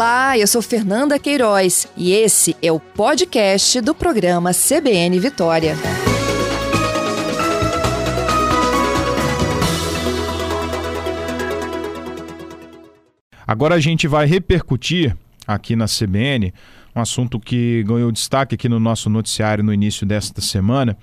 [0.00, 5.76] Olá, eu sou Fernanda Queiroz e esse é o podcast do programa CBN Vitória.
[13.46, 15.14] Agora a gente vai repercutir
[15.46, 16.54] aqui na CBN
[16.96, 20.96] um assunto que ganhou destaque aqui no nosso noticiário no início desta semana,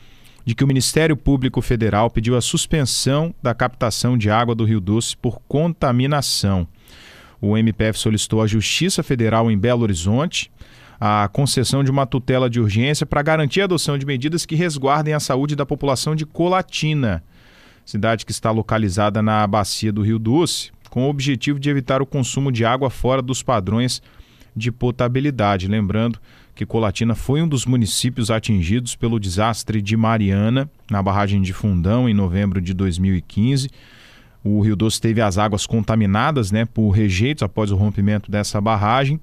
[0.43, 4.79] de que o Ministério Público Federal pediu a suspensão da captação de água do Rio
[4.79, 6.67] Doce por contaminação
[7.41, 10.51] o MPF solicitou à Justiça Federal em Belo Horizonte
[10.99, 15.13] a concessão de uma tutela de urgência para garantir a adoção de medidas que resguardem
[15.13, 17.23] a saúde da população de Colatina,
[17.85, 22.05] cidade que está localizada na bacia do Rio Doce, com o objetivo de evitar o
[22.05, 24.01] consumo de água fora dos padrões
[24.55, 25.67] de potabilidade.
[25.67, 26.19] Lembrando
[26.55, 32.09] que Colatina foi um dos municípios atingidos pelo desastre de Mariana, na barragem de Fundão,
[32.09, 33.69] em novembro de 2015.
[34.43, 39.19] O Rio Doce teve as águas contaminadas né, por rejeitos após o rompimento dessa barragem.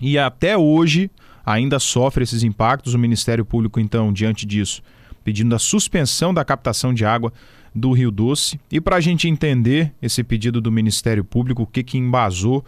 [0.00, 1.10] E até hoje
[1.44, 2.94] ainda sofre esses impactos.
[2.94, 4.82] O Ministério Público, então, diante disso,
[5.24, 7.32] pedindo a suspensão da captação de água
[7.74, 8.58] do Rio Doce.
[8.70, 12.64] E para a gente entender esse pedido do Ministério Público, o que, que embasou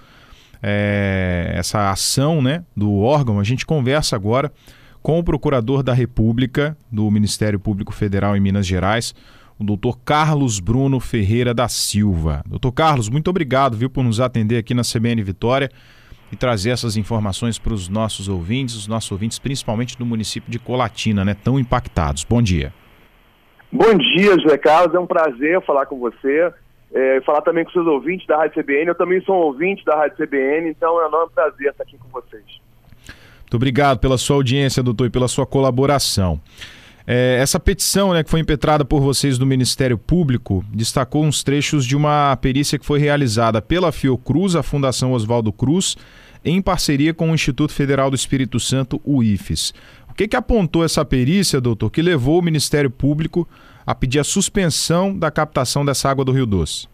[0.63, 4.53] é, essa ação né, do órgão, a gente conversa agora
[5.03, 9.13] com o Procurador da República do Ministério Público Federal em Minas Gerais,
[9.63, 12.43] o doutor Carlos Bruno Ferreira da Silva.
[12.47, 15.71] Doutor Carlos, muito obrigado viu, por nos atender aqui na CBN Vitória
[16.31, 20.59] e trazer essas informações para os nossos ouvintes, os nossos ouvintes principalmente do município de
[20.59, 22.25] Colatina, né, tão impactados.
[22.25, 22.73] Bom dia.
[23.71, 26.53] Bom dia, José Carlos, é um prazer falar com você,
[26.93, 29.97] é, falar também com seus ouvintes da Rádio CBN, eu também sou um ouvinte da
[29.97, 32.45] Rádio CBN, então é um enorme prazer estar aqui com vocês.
[33.43, 36.41] Muito obrigado pela sua audiência, doutor, e pela sua colaboração.
[37.07, 41.85] É, essa petição né, que foi impetrada por vocês do Ministério Público destacou uns trechos
[41.85, 45.97] de uma perícia que foi realizada pela Fiocruz, a Fundação Oswaldo Cruz,
[46.45, 49.75] em parceria com o Instituto Federal do Espírito Santo, o IFES.
[50.11, 53.49] O que, que apontou essa perícia, doutor, que levou o Ministério Público
[53.87, 56.89] a pedir a suspensão da captação dessa água do Rio Doce?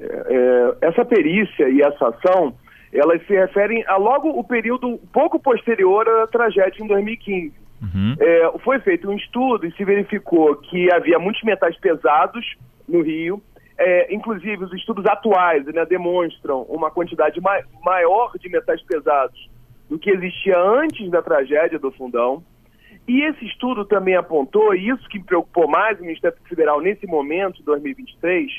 [0.00, 2.54] É, é, essa perícia e essa ação,
[2.92, 8.14] elas se referem a logo o período pouco posterior à tragédia em 2015 Uhum.
[8.20, 12.44] É, foi feito um estudo e se verificou que havia muitos metais pesados
[12.86, 13.42] no Rio.
[13.78, 19.48] É, inclusive, os estudos atuais né, demonstram uma quantidade ma maior de metais pesados
[19.88, 22.44] do que existia antes da tragédia do Fundão.
[23.08, 27.62] E esse estudo também apontou, e isso que preocupou mais o Ministério Federal nesse momento,
[27.62, 28.52] 2023,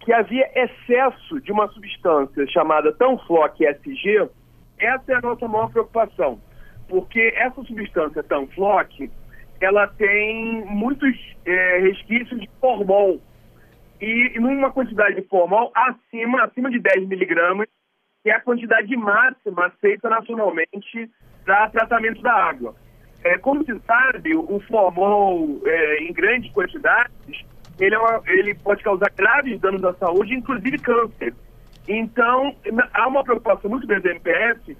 [0.00, 4.28] que havia excesso de uma substância chamada Tanfloc SG.
[4.78, 6.40] Essa é a nossa maior preocupação
[6.88, 9.10] porque essa substância Tanfloc,
[9.60, 11.14] ela tem muitos
[11.44, 13.20] é, resquícios de formol.
[14.00, 17.68] E, numa quantidade de formol acima, acima de 10 miligramas,
[18.22, 21.10] que é a quantidade máxima aceita nacionalmente
[21.44, 22.74] para tratamento da água.
[23.24, 27.44] É, como se sabe, o formol é, em grandes quantidades,
[27.78, 31.34] ele, é uma, ele pode causar graves danos à saúde, inclusive câncer.
[31.88, 32.54] Então,
[32.92, 34.76] há uma preocupação muito grande do MPF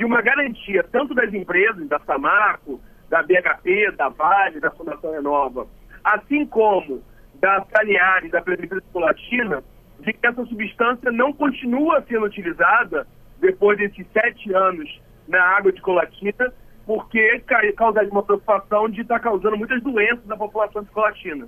[0.00, 2.80] de uma garantia tanto das empresas, da Samarco,
[3.10, 5.66] da BHP, da Vale, da Fundação Renova,
[6.02, 7.02] assim como
[7.34, 9.62] da Saliari da Prefeitura de Colatina,
[9.98, 13.06] de que essa substância não continua sendo utilizada
[13.40, 14.88] depois desses sete anos
[15.28, 16.50] na água de Colatina,
[16.86, 17.44] porque
[17.76, 21.46] causaria uma preocupação de estar causando muitas doenças na população de Colatina.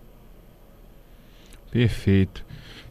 [1.71, 2.45] Perfeito.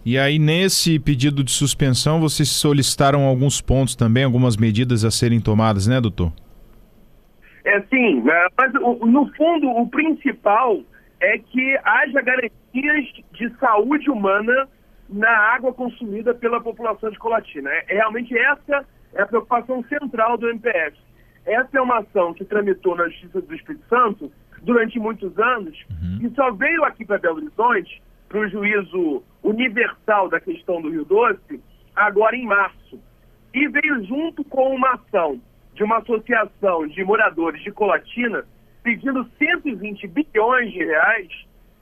[0.04, 5.40] E aí, nesse pedido de suspensão, vocês solicitaram alguns pontos também, algumas medidas a serem
[5.40, 6.32] tomadas, né, doutor?
[7.64, 8.48] É sim, né?
[8.58, 10.82] mas no fundo o principal
[11.20, 14.68] é que haja garantias de saúde humana
[15.08, 17.70] na água consumida pela população de Colatina.
[17.70, 20.98] É, realmente essa é a preocupação central do MPF.
[21.46, 24.32] Essa é uma ação que tramitou na Justiça do Espírito Santo
[24.64, 26.26] durante muitos anos uhum.
[26.26, 31.06] e só veio aqui para Belo Horizonte para o juízo universal da questão do Rio
[31.06, 31.62] Doce
[31.96, 33.00] agora em março.
[33.54, 35.42] E veio junto com uma ação
[35.74, 38.46] de uma associação de moradores de Colatina
[38.84, 41.28] pedindo 120 bilhões de reais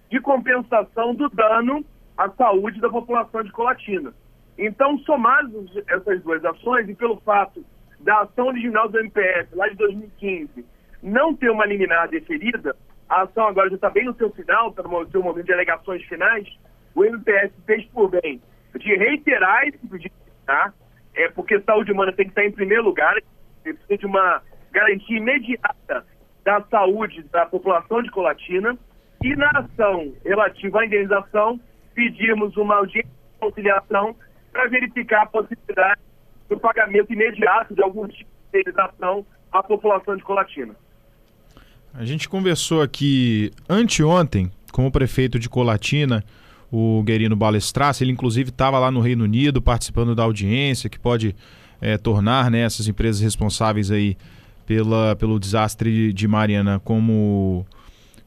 [0.10, 1.86] de compensação do dano
[2.18, 4.14] à saúde da população de Colatina.
[4.58, 7.64] Então, somadas essas duas ações, e pelo fato
[8.00, 10.66] da ação original do MPF, lá de 2015,
[11.02, 12.76] não ter uma liminar deferida,
[13.08, 16.04] a ação agora já está bem no seu final, está no seu momento de alegações
[16.04, 16.48] finais.
[16.96, 18.42] O MPS fez por bem
[18.78, 20.14] de reiterar esse pedido,
[20.46, 20.74] tá?
[21.16, 23.16] É porque saúde humana tem que estar em primeiro lugar,
[23.64, 24.42] precisa de uma
[24.72, 26.06] garantia imediata
[26.44, 28.78] da saúde da população de Colatina.
[29.24, 31.60] E na ação relativa à indenização,
[31.94, 34.16] pedimos uma audiência de conciliação
[34.52, 36.00] para verificar a possibilidade
[36.50, 40.76] o pagamento imediato de algum tipo de indenização à população de Colatina.
[41.94, 46.24] A gente conversou aqui anteontem com o prefeito de Colatina,
[46.72, 48.04] o Guerino Balestrace.
[48.04, 51.36] Ele, inclusive, estava lá no Reino Unido participando da audiência que pode
[51.82, 54.18] é, tornar né, essas empresas responsáveis aí
[54.66, 57.66] pela, pelo desastre de Mariana como,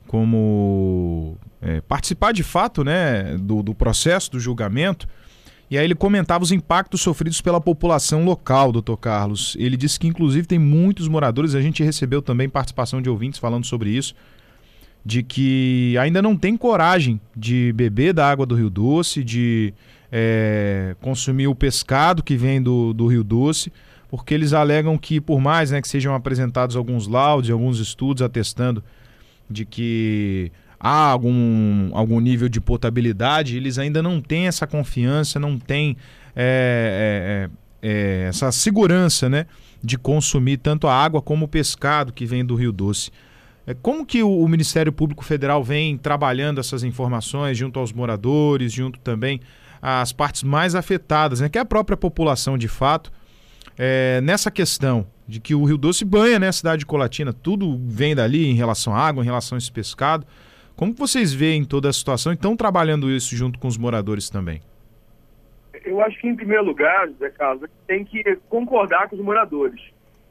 [0.07, 5.07] como é, participar de fato né, do, do processo, do julgamento.
[5.71, 9.57] E aí ele comentava os impactos sofridos pela população local, doutor Carlos.
[9.59, 13.65] Ele disse que, inclusive, tem muitos moradores, a gente recebeu também participação de ouvintes falando
[13.65, 14.15] sobre isso,
[15.05, 19.75] de que ainda não tem coragem de beber da água do Rio Doce, de
[20.11, 23.73] é, consumir o pescado que vem do, do Rio Doce,
[24.09, 28.85] porque eles alegam que, por mais né, que sejam apresentados alguns laudos, alguns estudos atestando
[29.51, 35.59] de que há algum, algum nível de potabilidade, eles ainda não têm essa confiança, não
[35.59, 35.97] têm
[36.37, 37.49] é,
[37.83, 39.47] é, é, é, essa segurança né,
[39.83, 43.11] de consumir tanto a água como o pescado que vem do Rio Doce.
[43.67, 48.99] É, como que o, Ministério Público Federal vem trabalhando essas informações junto aos moradores, junto
[48.99, 49.41] também
[49.81, 53.13] às partes mais afetadas, né, que é a própria população de fato,
[53.79, 57.81] é, nessa questão de que o Rio Doce banha né, a cidade de Colatina, tudo
[57.85, 60.27] vem dali em relação à água, em relação a esse pescado.
[60.77, 64.61] Como vocês veem toda a situação e estão trabalhando isso junto com os moradores também?
[65.85, 69.81] Eu acho que, em primeiro lugar, José Carlos, tem que concordar com os moradores.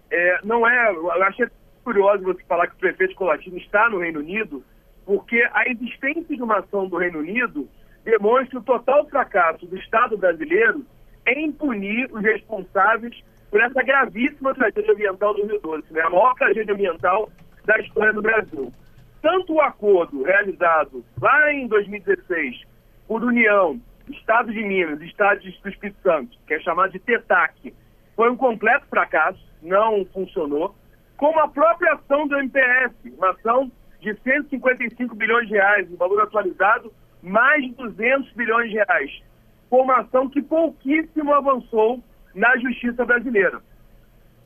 [0.10, 1.48] É, não é, eu achei
[1.84, 4.64] curioso você falar que o prefeito Colatino está no Reino Unido,
[5.06, 7.68] porque a existência de uma ação do Reino Unido
[8.04, 10.86] demonstra o total fracasso do Estado brasileiro
[11.28, 16.02] em punir os responsáveis por essa gravíssima tragédia ambiental do Rio Doce, né?
[16.02, 17.30] a maior tragédia ambiental
[17.66, 18.74] da história do Brasil
[19.22, 22.64] tanto o acordo realizado lá em 2016
[23.08, 23.80] por União,
[24.10, 27.74] Estado de Minas Estado do Espírito Santo, que é chamado de TETAC,
[28.16, 30.76] foi um completo fracasso, não funcionou,
[31.22, 36.20] como a própria ação do MPS, uma ação de 155 bilhões de reais, um valor
[36.24, 36.92] atualizado,
[37.22, 39.22] mais de 200 bilhões de reais.
[39.70, 42.04] Foi uma ação que pouquíssimo avançou
[42.34, 43.62] na justiça brasileira.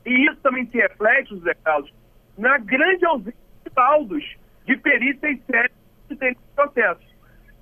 [0.04, 1.90] E isso também se reflete, José Carlos,
[2.36, 4.36] na grande ausência de laudos
[4.66, 5.72] de perícias sérias
[6.06, 7.00] que tem processo.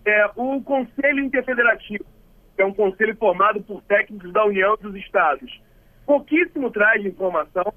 [0.04, 2.04] É, o Conselho Interfederativo,
[2.56, 5.62] que é um conselho formado por técnicos da União e dos Estados,
[6.04, 7.72] pouquíssimo traz de informação,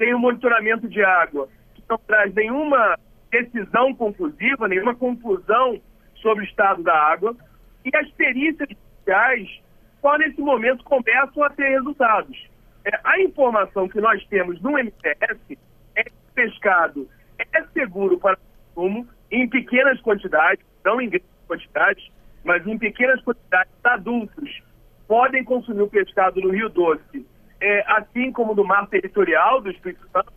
[0.00, 2.98] tem um monitoramento de água que não traz nenhuma
[3.30, 5.78] decisão conclusiva, nenhuma conclusão
[6.22, 7.36] sobre o estado da água,
[7.84, 9.60] e as perícias judiciais
[10.00, 12.48] só nesse momento começam a ter resultados.
[12.86, 15.58] É, a informação que nós temos no MTS
[15.94, 17.06] é que o pescado
[17.38, 18.38] é seguro para
[18.74, 22.10] consumo em pequenas quantidades, não em grandes quantidades,
[22.42, 24.62] mas em pequenas quantidades adultos
[25.06, 27.26] podem consumir o pescado no Rio Doce,
[27.60, 30.32] é, assim como no mar territorial do Espírito Santo,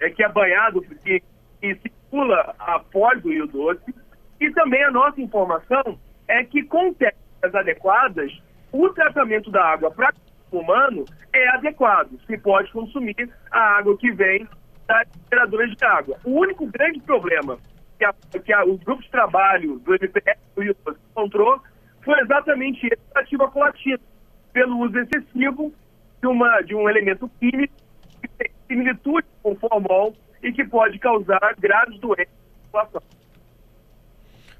[0.00, 1.22] é, que é banhado, que,
[1.60, 3.94] que circula após o Rio Doce.
[4.40, 8.32] E também a nossa informação é que com técnicas adequadas,
[8.72, 10.12] o tratamento da água para
[10.50, 12.10] o humano é adequado.
[12.26, 14.46] Se pode consumir a água que vem
[14.86, 16.18] das geradoras de água.
[16.24, 17.58] O único grande problema
[17.98, 18.14] que, a,
[18.44, 20.76] que a, os grupos de trabalho do MPF do Rio
[21.10, 21.60] encontrou
[22.04, 23.98] foi exatamente esse ativa colatina,
[24.52, 25.72] pelo uso excessivo
[26.26, 27.74] de, uma, de um elemento químico
[28.20, 33.02] que tem similitude com o formol e que pode causar graves doenças na população.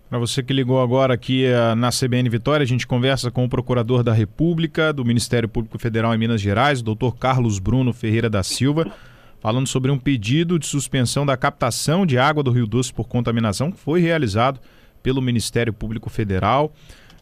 [0.09, 3.49] Para você que ligou agora aqui uh, na CBN Vitória, a gente conversa com o
[3.49, 8.31] Procurador da República do Ministério Público Federal em Minas Gerais, o doutor Carlos Bruno Ferreira
[8.31, 8.93] da Silva
[9.41, 13.71] falando sobre um pedido de suspensão da captação de água do Rio Doce por contaminação
[13.71, 14.59] que foi realizado
[15.03, 16.73] pelo Ministério Público Federal.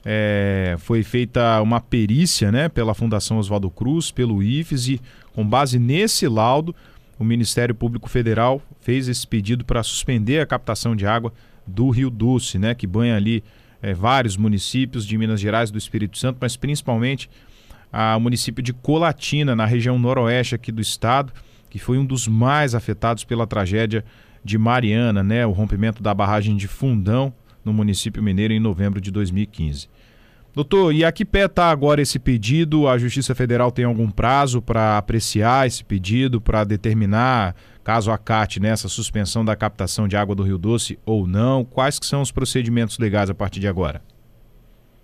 [0.05, 5.01] É, foi feita uma perícia né, pela Fundação Oswaldo Cruz, pelo IFES, e
[5.33, 6.75] com base nesse laudo,
[7.19, 11.33] o Ministério Público Federal fez esse pedido para suspender a captação de água
[11.67, 13.43] do Rio Doce, né, que banha ali
[13.81, 17.31] é, vários municípios de Minas Gerais do Espírito Santo, mas principalmente
[18.17, 21.33] o município de Colatina, na região noroeste aqui do estado
[21.75, 24.05] que foi um dos mais afetados pela tragédia
[24.45, 27.35] de Mariana, né, o rompimento da barragem de Fundão
[27.65, 29.89] no município mineiro em novembro de 2015.
[30.55, 32.87] Doutor, e a que pé está agora esse pedido?
[32.87, 38.89] A Justiça Federal tem algum prazo para apreciar esse pedido, para determinar, caso acate nessa
[38.89, 41.65] suspensão da captação de água do Rio Doce ou não?
[41.65, 44.01] Quais que são os procedimentos legais a partir de agora?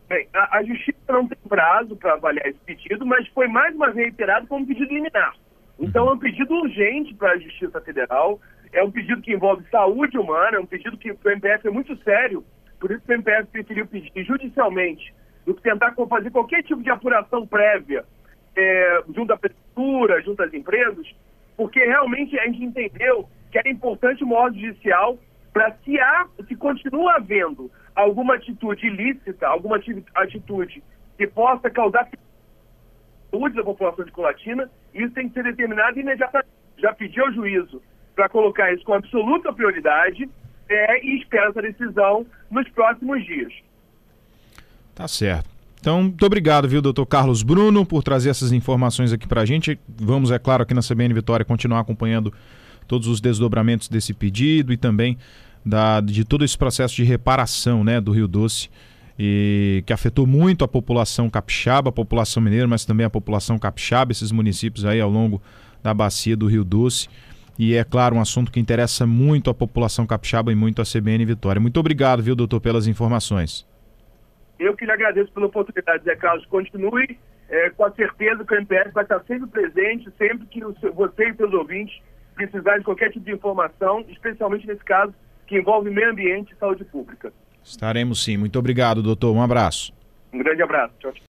[0.09, 3.90] Bem, a, a Justiça não tem prazo para avaliar esse pedido, mas foi mais uma
[3.90, 5.35] vez reiterado como pedido liminar.
[5.81, 8.39] Então é um pedido urgente para a Justiça Federal,
[8.73, 11.97] é um pedido que envolve saúde humana, é um pedido que o MPF é muito
[12.05, 12.45] sério,
[12.79, 15.13] por isso o MPF preferiu pedir judicialmente
[15.47, 18.05] do que tentar fazer qualquer tipo de apuração prévia
[18.55, 21.07] é, junto à Prefeitura junto às empresas,
[21.57, 25.19] porque realmente a gente entendeu que era importante o modo judicial
[25.53, 29.81] para se, há, se continua havendo alguma atitude ilícita, alguma
[30.15, 30.83] atitude
[31.17, 32.09] que possa causar
[33.31, 36.49] saúde da população de Colatina, isso tem que ser determinado imediatamente.
[36.78, 37.82] Já pediu ao juízo
[38.14, 40.28] para colocar isso com absoluta prioridade
[40.68, 43.52] é, e espera essa decisão nos próximos dias.
[44.94, 45.49] Tá certo.
[45.80, 49.78] Então, muito obrigado, viu, doutor Carlos Bruno, por trazer essas informações aqui para a gente.
[49.88, 52.32] Vamos, é claro, aqui na CBN Vitória continuar acompanhando
[52.87, 55.16] todos os desdobramentos desse pedido e também
[55.64, 58.68] da, de todo esse processo de reparação né, do Rio Doce,
[59.23, 64.12] e que afetou muito a população capixaba, a população mineira, mas também a população capixaba,
[64.12, 65.43] esses municípios aí ao longo
[65.83, 67.07] da bacia do Rio Doce.
[67.59, 71.23] E é claro, um assunto que interessa muito a população capixaba e muito a CBN
[71.27, 71.61] Vitória.
[71.61, 73.69] Muito obrigado, viu, doutor, pelas informações.
[74.59, 76.47] Eu que lhe agradeço pela oportunidade, Zé Carlos.
[76.47, 77.19] Continue
[77.50, 81.37] é, com a certeza que o MPS vai estar sempre presente, sempre que você e
[81.37, 82.00] seus ouvintes
[82.35, 85.12] precisarem de qualquer tipo de informação, especialmente nesse caso
[85.47, 87.31] que envolve meio ambiente e saúde pública.
[87.64, 88.37] Estaremos sim.
[88.37, 89.35] Muito obrigado, doutor.
[89.35, 89.93] Um abraço.
[90.33, 90.95] Um grande abraço.
[91.00, 91.12] Tchau.